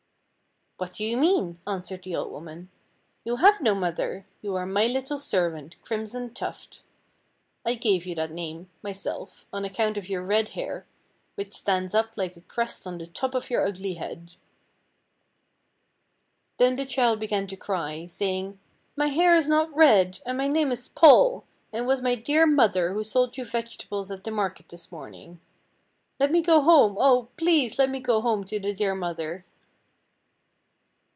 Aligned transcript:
"What 0.77 0.93
do 0.93 1.05
you 1.05 1.15
mean," 1.15 1.59
answered 1.67 2.01
the 2.01 2.15
old 2.15 2.31
woman. 2.31 2.71
"You 3.23 3.35
have 3.35 3.61
no 3.61 3.75
mother! 3.75 4.25
you 4.41 4.55
are 4.55 4.65
my 4.65 4.87
little 4.87 5.19
servant, 5.19 5.79
Crimson 5.83 6.33
Tuft. 6.33 6.81
I 7.63 7.75
gave 7.75 8.07
you 8.07 8.15
that 8.15 8.31
name, 8.31 8.67
myself, 8.81 9.45
on 9.53 9.63
account 9.63 9.95
of 9.99 10.09
your 10.09 10.23
red 10.23 10.49
hair, 10.49 10.87
which 11.35 11.53
stands 11.53 11.93
up 11.93 12.17
like 12.17 12.35
a 12.35 12.41
crest 12.41 12.87
on 12.87 12.97
the 12.97 13.05
top 13.05 13.35
of 13.35 13.51
your 13.51 13.63
ugly 13.63 13.93
head." 13.93 14.37
Then 16.57 16.77
the 16.77 16.85
child 16.87 17.19
began 17.19 17.45
to 17.45 17.55
cry, 17.55 18.07
saying, 18.07 18.59
"My 18.95 19.09
hair 19.09 19.35
is 19.35 19.47
not 19.47 19.71
red, 19.75 20.19
and 20.25 20.35
my 20.35 20.47
name 20.47 20.71
is 20.71 20.87
Paul, 20.87 21.43
and 21.71 21.83
it 21.83 21.87
was 21.87 22.01
my 22.01 22.15
dear 22.15 22.47
mother 22.47 22.93
who 22.93 23.03
sold 23.03 23.37
you 23.37 23.45
vegetables 23.45 24.09
at 24.09 24.23
the 24.23 24.31
market 24.31 24.67
this 24.69 24.91
morning. 24.91 25.41
Let 26.19 26.31
me 26.31 26.41
go 26.41 26.59
home, 26.61 26.97
oh! 26.99 27.27
please 27.37 27.77
let 27.77 27.91
me 27.91 27.99
go 27.99 28.19
home 28.21 28.43
to 28.45 28.59
the 28.59 28.73
dear 28.73 28.95
mother." 28.95 29.45